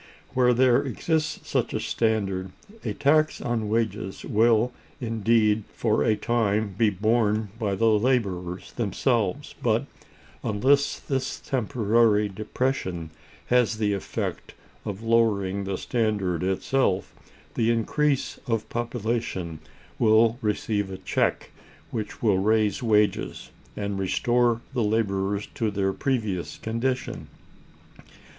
Where 0.33 0.51
there 0.51 0.81
exists 0.83 1.47
such 1.47 1.75
a 1.75 1.79
standard, 1.79 2.51
a 2.83 2.95
tax 2.95 3.39
on 3.39 3.69
wages 3.69 4.25
will 4.25 4.71
indeed 4.99 5.63
for 5.75 6.03
a 6.03 6.15
time 6.15 6.73
be 6.75 6.89
borne 6.89 7.49
by 7.59 7.75
the 7.75 7.85
laborers 7.85 8.71
themselves; 8.71 9.53
but, 9.61 9.85
unless 10.43 10.97
this 10.99 11.39
temporary 11.39 12.29
depression 12.29 13.11
has 13.49 13.77
the 13.77 13.93
effect 13.93 14.55
of 14.85 15.03
lowering 15.03 15.65
the 15.65 15.77
standard 15.77 16.41
itself, 16.41 17.13
the 17.53 17.69
increase 17.69 18.39
of 18.47 18.69
population 18.69 19.59
will 19.99 20.39
receive 20.41 20.89
a 20.89 20.97
check, 20.97 21.51
which 21.91 22.23
will 22.23 22.39
raise 22.39 22.81
wages, 22.81 23.51
and 23.77 23.99
restore 23.99 24.61
the 24.73 24.81
laborers 24.83 25.45
to 25.53 25.69
their 25.69 25.93
previous 25.93 26.57
condition. 26.57 27.27